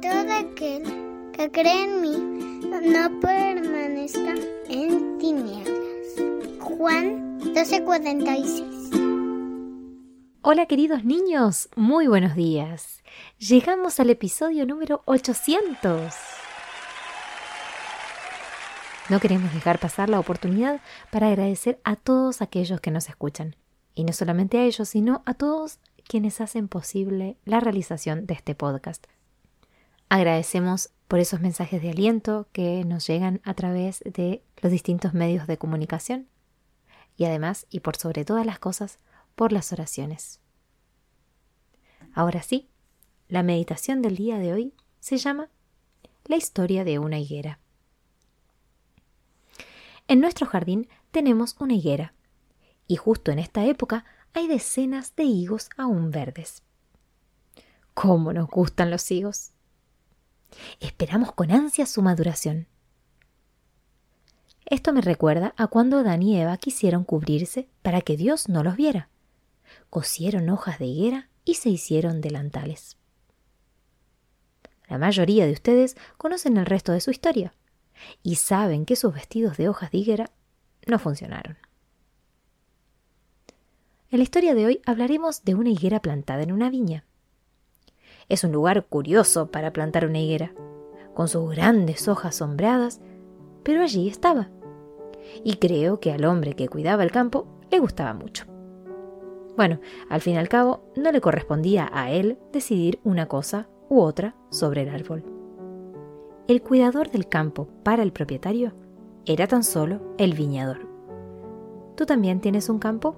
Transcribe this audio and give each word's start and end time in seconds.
todo 0.00 0.32
aquel 0.32 0.82
que 1.32 1.50
cree 1.50 1.84
en 1.84 2.00
mí 2.00 2.60
no 2.82 3.20
permanezca 3.20 4.34
en 4.68 5.18
tinieblas. 5.18 5.74
Juan 6.60 7.38
12:46 7.40 8.84
Hola 10.42 10.66
queridos 10.66 11.04
niños, 11.04 11.68
muy 11.74 12.06
buenos 12.06 12.34
días. 12.34 13.02
Llegamos 13.38 13.98
al 14.00 14.10
episodio 14.10 14.66
número 14.66 15.02
800. 15.06 16.14
No 19.08 19.20
queremos 19.20 19.52
dejar 19.54 19.78
pasar 19.78 20.08
la 20.08 20.18
oportunidad 20.18 20.80
para 21.10 21.28
agradecer 21.28 21.80
a 21.84 21.96
todos 21.96 22.42
aquellos 22.42 22.80
que 22.80 22.90
nos 22.90 23.08
escuchan. 23.08 23.56
Y 23.94 24.04
no 24.04 24.12
solamente 24.12 24.58
a 24.58 24.64
ellos, 24.64 24.88
sino 24.88 25.22
a 25.24 25.34
todos 25.34 25.78
quienes 26.06 26.40
hacen 26.40 26.68
posible 26.68 27.36
la 27.44 27.60
realización 27.60 28.26
de 28.26 28.34
este 28.34 28.54
podcast. 28.54 29.06
Agradecemos 30.08 30.90
por 31.08 31.18
esos 31.18 31.40
mensajes 31.40 31.82
de 31.82 31.90
aliento 31.90 32.48
que 32.52 32.84
nos 32.84 33.06
llegan 33.06 33.40
a 33.44 33.54
través 33.54 34.00
de 34.00 34.42
los 34.62 34.72
distintos 34.72 35.14
medios 35.14 35.46
de 35.46 35.58
comunicación 35.58 36.28
y 37.16 37.24
además, 37.24 37.66
y 37.70 37.80
por 37.80 37.96
sobre 37.96 38.24
todas 38.24 38.44
las 38.44 38.58
cosas, 38.58 38.98
por 39.34 39.52
las 39.52 39.72
oraciones. 39.72 40.40
Ahora 42.12 42.42
sí, 42.42 42.68
la 43.28 43.42
meditación 43.42 44.02
del 44.02 44.16
día 44.16 44.38
de 44.38 44.52
hoy 44.52 44.74
se 45.00 45.16
llama 45.16 45.48
La 46.24 46.36
historia 46.36 46.84
de 46.84 46.98
una 46.98 47.18
higuera. 47.18 47.60
En 50.06 50.20
nuestro 50.20 50.46
jardín 50.46 50.88
tenemos 51.10 51.56
una 51.60 51.74
higuera, 51.74 52.14
y 52.86 52.96
justo 52.96 53.30
en 53.32 53.38
esta 53.38 53.64
época 53.64 54.04
hay 54.32 54.48
decenas 54.48 55.14
de 55.16 55.24
higos 55.24 55.70
aún 55.76 56.10
verdes. 56.10 56.62
¿Cómo 57.94 58.32
nos 58.32 58.48
gustan 58.48 58.90
los 58.90 59.10
higos? 59.10 59.53
Esperamos 60.80 61.32
con 61.32 61.50
ansia 61.50 61.86
su 61.86 62.02
maduración. 62.02 62.66
Esto 64.66 64.92
me 64.92 65.02
recuerda 65.02 65.54
a 65.56 65.66
cuando 65.66 65.98
Adán 65.98 66.22
y 66.22 66.40
Eva 66.40 66.56
quisieron 66.56 67.04
cubrirse 67.04 67.68
para 67.82 68.00
que 68.00 68.16
Dios 68.16 68.48
no 68.48 68.62
los 68.62 68.76
viera. 68.76 69.08
Cosieron 69.90 70.48
hojas 70.48 70.78
de 70.78 70.86
higuera 70.86 71.28
y 71.44 71.54
se 71.54 71.68
hicieron 71.68 72.20
delantales. 72.20 72.96
La 74.88 74.98
mayoría 74.98 75.46
de 75.46 75.52
ustedes 75.52 75.96
conocen 76.16 76.56
el 76.56 76.66
resto 76.66 76.92
de 76.92 77.00
su 77.00 77.10
historia 77.10 77.54
y 78.22 78.36
saben 78.36 78.84
que 78.86 78.96
sus 78.96 79.14
vestidos 79.14 79.56
de 79.56 79.68
hojas 79.68 79.90
de 79.90 79.98
higuera 79.98 80.30
no 80.86 80.98
funcionaron. 80.98 81.56
En 84.10 84.18
la 84.18 84.24
historia 84.24 84.54
de 84.54 84.66
hoy 84.66 84.82
hablaremos 84.86 85.44
de 85.44 85.54
una 85.54 85.70
higuera 85.70 86.00
plantada 86.00 86.42
en 86.42 86.52
una 86.52 86.70
viña. 86.70 87.04
Es 88.28 88.44
un 88.44 88.52
lugar 88.52 88.86
curioso 88.86 89.50
para 89.50 89.72
plantar 89.72 90.06
una 90.06 90.18
higuera, 90.18 90.52
con 91.14 91.28
sus 91.28 91.50
grandes 91.50 92.08
hojas 92.08 92.36
sombreadas, 92.36 93.00
pero 93.62 93.82
allí 93.82 94.08
estaba. 94.08 94.50
Y 95.42 95.56
creo 95.56 96.00
que 96.00 96.12
al 96.12 96.24
hombre 96.24 96.54
que 96.54 96.68
cuidaba 96.68 97.02
el 97.02 97.10
campo 97.10 97.46
le 97.70 97.78
gustaba 97.78 98.14
mucho. 98.14 98.44
Bueno, 99.56 99.80
al 100.08 100.20
fin 100.20 100.34
y 100.34 100.38
al 100.38 100.48
cabo, 100.48 100.90
no 100.96 101.12
le 101.12 101.20
correspondía 101.20 101.88
a 101.92 102.10
él 102.10 102.38
decidir 102.52 102.98
una 103.04 103.26
cosa 103.26 103.68
u 103.88 104.00
otra 104.00 104.34
sobre 104.50 104.82
el 104.82 104.88
árbol. 104.88 105.24
El 106.48 106.60
cuidador 106.62 107.10
del 107.10 107.28
campo 107.28 107.68
para 107.84 108.02
el 108.02 108.12
propietario 108.12 108.72
era 109.26 109.46
tan 109.46 109.64
solo 109.64 110.14
el 110.18 110.34
viñador. 110.34 110.88
¿Tú 111.96 112.04
también 112.04 112.40
tienes 112.40 112.68
un 112.68 112.78
campo? 112.78 113.16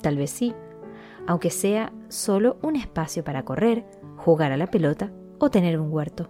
Tal 0.00 0.16
vez 0.16 0.30
sí, 0.30 0.54
aunque 1.26 1.50
sea 1.50 1.92
solo 2.08 2.56
un 2.62 2.76
espacio 2.76 3.24
para 3.24 3.44
correr, 3.44 3.84
jugar 4.24 4.52
a 4.52 4.56
la 4.56 4.68
pelota 4.68 5.12
o 5.40 5.50
tener 5.50 5.80
un 5.80 5.92
huerto. 5.92 6.28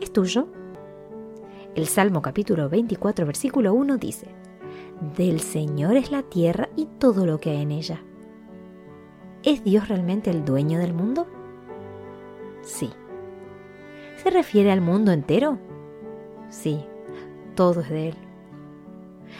¿Es 0.00 0.12
tuyo? 0.12 0.46
El 1.74 1.86
Salmo 1.86 2.22
capítulo 2.22 2.68
24 2.68 3.26
versículo 3.26 3.74
1 3.74 3.96
dice, 3.96 4.28
Del 5.16 5.40
Señor 5.40 5.96
es 5.96 6.12
la 6.12 6.22
tierra 6.22 6.68
y 6.76 6.86
todo 6.86 7.26
lo 7.26 7.38
que 7.38 7.50
hay 7.50 7.62
en 7.62 7.72
ella. 7.72 8.02
¿Es 9.42 9.64
Dios 9.64 9.88
realmente 9.88 10.30
el 10.30 10.44
dueño 10.44 10.78
del 10.78 10.94
mundo? 10.94 11.26
Sí. 12.62 12.90
¿Se 14.16 14.30
refiere 14.30 14.70
al 14.70 14.80
mundo 14.80 15.10
entero? 15.10 15.58
Sí, 16.48 16.84
todo 17.56 17.80
es 17.80 17.90
de 17.90 18.08
Él. 18.10 18.14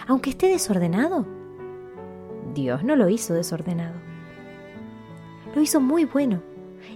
Aunque 0.09 0.31
esté 0.31 0.49
desordenado, 0.49 1.25
Dios 2.55 2.83
no 2.83 2.97
lo 2.97 3.09
hizo 3.09 3.35
desordenado. 3.35 3.95
Lo 5.55 5.63
hizo 5.63 5.81
muy 5.81 6.05
bueno 6.05 6.43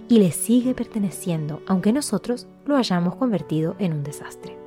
y 0.07 0.19
le 0.19 0.31
sigue 0.31 0.73
perteneciendo, 0.73 1.61
aunque 1.67 1.93
nosotros 1.93 2.47
lo 2.65 2.75
hayamos 2.75 3.15
convertido 3.15 3.75
en 3.79 3.93
un 3.93 4.03
desastre. 4.03 4.57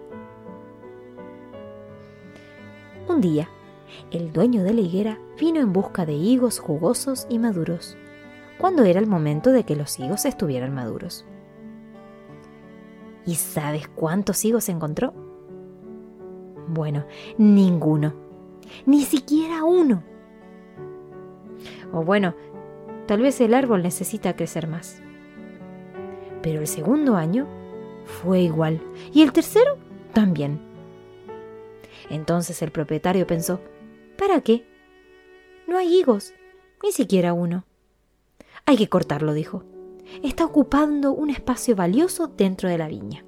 Un 3.08 3.20
día, 3.20 3.48
el 4.10 4.32
dueño 4.32 4.62
de 4.64 4.74
la 4.74 4.80
higuera 4.80 5.18
vino 5.38 5.60
en 5.60 5.72
busca 5.72 6.06
de 6.06 6.14
higos 6.14 6.58
jugosos 6.58 7.26
y 7.28 7.38
maduros, 7.38 7.96
cuando 8.58 8.84
era 8.84 9.00
el 9.00 9.06
momento 9.06 9.52
de 9.52 9.64
que 9.64 9.76
los 9.76 9.98
higos 9.98 10.24
estuvieran 10.24 10.74
maduros. 10.74 11.26
¿Y 13.26 13.34
sabes 13.36 13.88
cuántos 13.88 14.44
higos 14.44 14.68
encontró? 14.68 15.12
Bueno, 16.68 17.04
ninguno, 17.38 18.14
ni 18.86 19.02
siquiera 19.02 19.64
uno. 19.64 20.02
O 21.92 22.02
bueno, 22.02 22.34
tal 23.06 23.20
vez 23.20 23.40
el 23.40 23.54
árbol 23.54 23.82
necesita 23.82 24.34
crecer 24.34 24.66
más. 24.66 25.02
Pero 26.44 26.60
el 26.60 26.66
segundo 26.66 27.16
año 27.16 27.48
fue 28.04 28.42
igual 28.42 28.78
y 29.14 29.22
el 29.22 29.32
tercero 29.32 29.78
también. 30.12 30.60
Entonces 32.10 32.60
el 32.60 32.70
propietario 32.70 33.26
pensó, 33.26 33.62
¿para 34.18 34.42
qué? 34.42 34.66
No 35.66 35.78
hay 35.78 35.98
higos, 35.98 36.34
ni 36.82 36.92
siquiera 36.92 37.32
uno. 37.32 37.64
Hay 38.66 38.76
que 38.76 38.90
cortarlo, 38.90 39.32
dijo. 39.32 39.64
Está 40.22 40.44
ocupando 40.44 41.12
un 41.12 41.30
espacio 41.30 41.76
valioso 41.76 42.26
dentro 42.26 42.68
de 42.68 42.76
la 42.76 42.88
viña. 42.88 43.24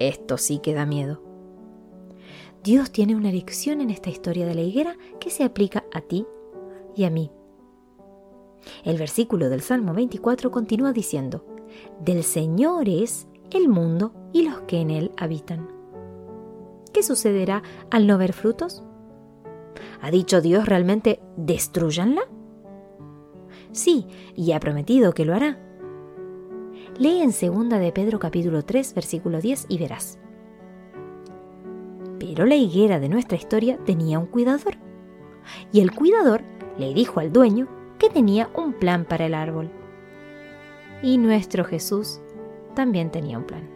Esto 0.00 0.38
sí 0.38 0.58
que 0.58 0.74
da 0.74 0.86
miedo. 0.86 1.22
Dios 2.64 2.90
tiene 2.90 3.14
una 3.14 3.30
lección 3.30 3.80
en 3.80 3.90
esta 3.90 4.10
historia 4.10 4.44
de 4.44 4.56
la 4.56 4.62
higuera 4.62 4.96
que 5.20 5.30
se 5.30 5.44
aplica 5.44 5.84
a 5.92 6.00
ti 6.00 6.26
y 6.96 7.04
a 7.04 7.10
mí. 7.10 7.30
El 8.84 8.98
versículo 8.98 9.48
del 9.48 9.60
Salmo 9.60 9.94
24 9.94 10.50
continúa 10.50 10.92
diciendo, 10.92 11.44
Del 12.00 12.22
Señor 12.22 12.88
es 12.88 13.28
el 13.50 13.68
mundo 13.68 14.12
y 14.32 14.42
los 14.42 14.60
que 14.62 14.80
en 14.80 14.90
él 14.90 15.12
habitan. 15.16 15.68
¿Qué 16.92 17.02
sucederá 17.02 17.62
al 17.90 18.06
no 18.06 18.18
ver 18.18 18.32
frutos? 18.32 18.82
¿Ha 20.00 20.10
dicho 20.10 20.40
Dios 20.40 20.66
realmente 20.66 21.20
destruyanla? 21.36 22.22
Sí, 23.72 24.06
y 24.34 24.52
ha 24.52 24.60
prometido 24.60 25.12
que 25.12 25.24
lo 25.24 25.34
hará. 25.34 25.58
Lee 26.98 27.20
en 27.20 27.30
2 27.30 27.68
de 27.68 27.92
Pedro 27.92 28.18
capítulo 28.18 28.64
3 28.64 28.94
versículo 28.94 29.40
10 29.40 29.66
y 29.68 29.78
verás. 29.78 30.18
Pero 32.18 32.46
la 32.46 32.56
higuera 32.56 32.98
de 32.98 33.08
nuestra 33.08 33.36
historia 33.36 33.78
tenía 33.84 34.18
un 34.18 34.26
cuidador, 34.26 34.76
y 35.72 35.80
el 35.80 35.94
cuidador 35.94 36.42
le 36.76 36.92
dijo 36.94 37.20
al 37.20 37.32
dueño 37.32 37.68
que 37.98 38.10
tenía 38.10 38.48
un 38.54 38.72
plan 38.72 39.04
para 39.04 39.26
el 39.26 39.34
árbol. 39.34 39.70
Y 41.02 41.18
nuestro 41.18 41.64
Jesús 41.64 42.20
también 42.74 43.10
tenía 43.10 43.38
un 43.38 43.44
plan. 43.44 43.68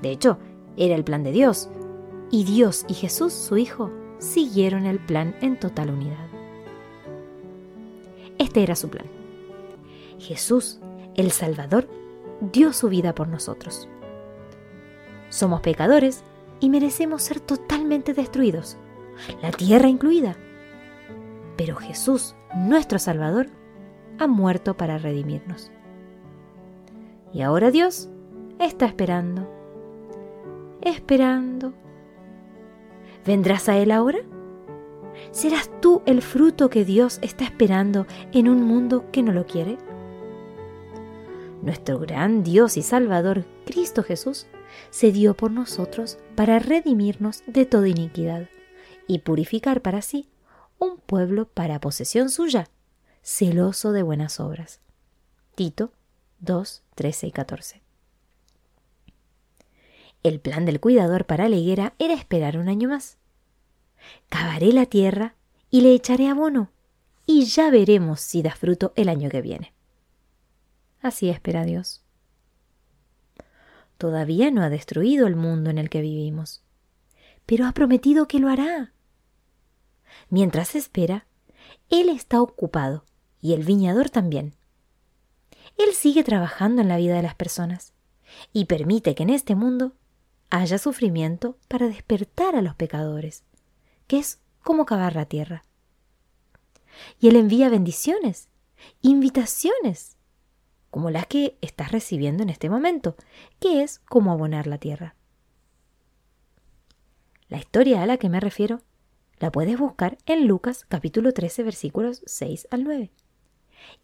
De 0.00 0.10
hecho, 0.10 0.38
era 0.76 0.94
el 0.94 1.04
plan 1.04 1.22
de 1.22 1.32
Dios, 1.32 1.68
y 2.30 2.44
Dios 2.44 2.84
y 2.88 2.94
Jesús, 2.94 3.32
su 3.32 3.58
Hijo, 3.58 3.90
siguieron 4.18 4.86
el 4.86 4.98
plan 4.98 5.36
en 5.40 5.58
total 5.58 5.90
unidad. 5.90 6.26
Este 8.38 8.62
era 8.62 8.74
su 8.74 8.88
plan. 8.88 9.06
Jesús, 10.18 10.80
el 11.14 11.30
Salvador, 11.30 11.88
dio 12.40 12.72
su 12.72 12.88
vida 12.88 13.14
por 13.14 13.28
nosotros. 13.28 13.88
Somos 15.28 15.60
pecadores 15.60 16.24
y 16.60 16.70
merecemos 16.70 17.22
ser 17.22 17.40
totalmente 17.40 18.14
destruidos, 18.14 18.76
la 19.42 19.50
tierra 19.50 19.88
incluida. 19.88 20.36
Pero 21.56 21.76
Jesús, 21.76 22.34
nuestro 22.54 22.98
Salvador, 22.98 23.48
ha 24.18 24.26
muerto 24.26 24.76
para 24.76 24.98
redimirnos. 24.98 25.70
Y 27.32 27.42
ahora 27.42 27.70
Dios 27.70 28.08
está 28.58 28.86
esperando, 28.86 29.48
esperando. 30.82 31.72
¿Vendrás 33.24 33.68
a 33.68 33.76
Él 33.78 33.90
ahora? 33.90 34.18
¿Serás 35.30 35.70
tú 35.80 36.02
el 36.06 36.22
fruto 36.22 36.70
que 36.70 36.84
Dios 36.84 37.18
está 37.22 37.44
esperando 37.44 38.06
en 38.32 38.48
un 38.48 38.62
mundo 38.62 39.10
que 39.12 39.22
no 39.22 39.32
lo 39.32 39.46
quiere? 39.46 39.78
Nuestro 41.62 41.98
gran 41.98 42.42
Dios 42.42 42.76
y 42.76 42.82
Salvador, 42.82 43.44
Cristo 43.64 44.02
Jesús, 44.02 44.46
se 44.90 45.12
dio 45.12 45.34
por 45.34 45.50
nosotros 45.50 46.18
para 46.34 46.58
redimirnos 46.58 47.44
de 47.46 47.66
toda 47.66 47.88
iniquidad 47.88 48.48
y 49.06 49.20
purificar 49.20 49.80
para 49.80 50.02
sí 50.02 50.31
un 50.82 50.98
pueblo 50.98 51.46
para 51.46 51.80
posesión 51.80 52.28
suya, 52.28 52.68
celoso 53.22 53.92
de 53.92 54.02
buenas 54.02 54.40
obras. 54.40 54.80
Tito 55.54 55.92
2, 56.40 56.82
13 56.96 57.26
y 57.28 57.30
14. 57.30 57.82
El 60.24 60.40
plan 60.40 60.64
del 60.64 60.80
cuidador 60.80 61.24
para 61.24 61.48
la 61.48 61.54
higuera 61.54 61.94
era 62.00 62.14
esperar 62.14 62.58
un 62.58 62.68
año 62.68 62.88
más. 62.88 63.16
Cavaré 64.28 64.72
la 64.72 64.86
tierra 64.86 65.36
y 65.70 65.82
le 65.82 65.94
echaré 65.94 66.28
abono, 66.28 66.72
y 67.26 67.44
ya 67.44 67.70
veremos 67.70 68.20
si 68.20 68.42
da 68.42 68.50
fruto 68.50 68.92
el 68.96 69.08
año 69.08 69.30
que 69.30 69.40
viene. 69.40 69.72
Así 71.00 71.28
espera 71.28 71.64
Dios. 71.64 72.02
Todavía 73.98 74.50
no 74.50 74.62
ha 74.62 74.68
destruido 74.68 75.28
el 75.28 75.36
mundo 75.36 75.70
en 75.70 75.78
el 75.78 75.88
que 75.88 76.00
vivimos, 76.00 76.64
pero 77.46 77.66
ha 77.66 77.72
prometido 77.72 78.26
que 78.26 78.40
lo 78.40 78.48
hará. 78.48 78.92
Mientras 80.30 80.74
espera, 80.74 81.26
Él 81.90 82.08
está 82.08 82.40
ocupado 82.40 83.04
y 83.40 83.52
el 83.52 83.64
viñador 83.64 84.10
también. 84.10 84.54
Él 85.78 85.94
sigue 85.94 86.24
trabajando 86.24 86.82
en 86.82 86.88
la 86.88 86.96
vida 86.96 87.16
de 87.16 87.22
las 87.22 87.34
personas 87.34 87.92
y 88.52 88.66
permite 88.66 89.14
que 89.14 89.22
en 89.22 89.30
este 89.30 89.54
mundo 89.54 89.94
haya 90.50 90.78
sufrimiento 90.78 91.56
para 91.68 91.88
despertar 91.88 92.56
a 92.56 92.62
los 92.62 92.74
pecadores, 92.74 93.44
que 94.06 94.18
es 94.18 94.40
como 94.62 94.86
cavar 94.86 95.16
la 95.16 95.26
tierra. 95.26 95.64
Y 97.18 97.28
Él 97.28 97.36
envía 97.36 97.68
bendiciones, 97.68 98.48
invitaciones, 99.00 100.16
como 100.90 101.10
las 101.10 101.26
que 101.26 101.56
estás 101.62 101.90
recibiendo 101.90 102.42
en 102.42 102.50
este 102.50 102.68
momento, 102.68 103.16
que 103.60 103.82
es 103.82 103.98
como 104.00 104.30
abonar 104.30 104.66
la 104.66 104.78
tierra. 104.78 105.14
La 107.48 107.58
historia 107.58 108.02
a 108.02 108.06
la 108.06 108.18
que 108.18 108.28
me 108.28 108.40
refiero 108.40 108.82
la 109.42 109.50
puedes 109.50 109.76
buscar 109.76 110.18
en 110.26 110.46
Lucas 110.46 110.86
capítulo 110.88 111.34
13 111.34 111.64
versículos 111.64 112.22
6 112.26 112.68
al 112.70 112.84
9. 112.84 113.10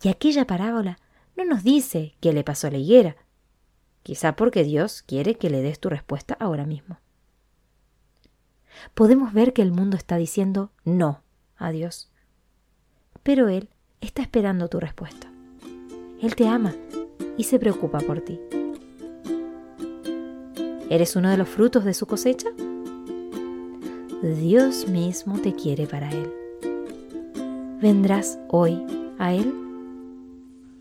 Y 0.02 0.08
aquella 0.08 0.48
parábola 0.48 0.98
no 1.36 1.44
nos 1.44 1.62
dice 1.62 2.16
qué 2.18 2.32
le 2.32 2.42
pasó 2.42 2.66
a 2.66 2.72
la 2.72 2.78
higuera, 2.78 3.16
quizá 4.02 4.34
porque 4.34 4.64
Dios 4.64 5.02
quiere 5.02 5.36
que 5.36 5.48
le 5.48 5.62
des 5.62 5.78
tu 5.78 5.90
respuesta 5.90 6.36
ahora 6.40 6.66
mismo. 6.66 6.98
Podemos 8.94 9.32
ver 9.32 9.52
que 9.52 9.62
el 9.62 9.70
mundo 9.70 9.96
está 9.96 10.16
diciendo 10.16 10.72
no 10.84 11.22
a 11.56 11.70
Dios, 11.70 12.10
pero 13.22 13.48
Él 13.48 13.68
está 14.00 14.22
esperando 14.22 14.66
tu 14.66 14.80
respuesta. 14.80 15.30
Él 16.20 16.34
te 16.34 16.48
ama 16.48 16.74
y 17.36 17.44
se 17.44 17.60
preocupa 17.60 18.00
por 18.00 18.22
ti. 18.22 18.40
¿Eres 20.90 21.14
uno 21.14 21.30
de 21.30 21.36
los 21.36 21.48
frutos 21.48 21.84
de 21.84 21.94
su 21.94 22.08
cosecha? 22.08 22.48
Dios 24.22 24.88
mismo 24.88 25.38
te 25.38 25.54
quiere 25.54 25.86
para 25.86 26.10
Él. 26.10 26.32
¿Vendrás 27.80 28.38
hoy 28.48 28.82
a 29.18 29.32
Él? 29.32 29.52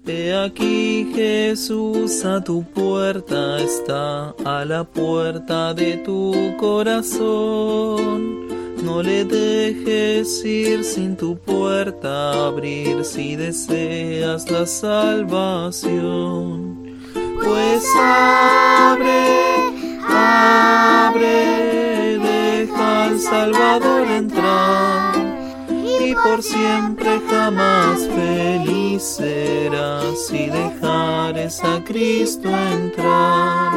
He 0.07 0.33
aquí 0.33 1.11
Jesús 1.13 2.23
a 2.25 2.41
tu 2.41 2.63
puerta 2.63 3.59
está, 3.59 4.29
a 4.45 4.65
la 4.65 4.83
puerta 4.85 5.73
de 5.73 5.97
tu 5.97 6.55
corazón. 6.57 8.47
No 8.83 9.03
le 9.03 9.25
dejes 9.25 10.45
ir 10.45 10.83
sin 10.83 11.17
tu 11.17 11.37
puerta 11.37 12.47
abrir 12.47 13.03
si 13.03 13.35
deseas 13.35 14.49
la 14.49 14.65
salvación. 14.65 15.97
Pues 17.43 17.83
abre, 17.99 19.27
abre, 20.07 21.66
al 23.07 23.19
Salvador 23.19 24.05
entrar 24.07 25.15
y 25.71 26.13
por 26.15 26.43
siempre 26.43 27.21
jamás 27.29 28.05
feliz 28.07 29.01
serás 29.01 30.27
si 30.27 30.47
dejares 30.47 31.63
a 31.63 31.81
Cristo 31.85 32.49
entrar. 32.49 33.71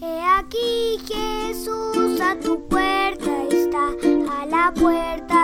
He 0.00 0.20
aquí 0.38 0.98
Jesús 1.06 2.20
a 2.20 2.36
tu 2.40 2.66
puerta 2.66 3.30
está, 3.50 3.86
a 4.40 4.46
la 4.46 4.72
puerta 4.74 5.43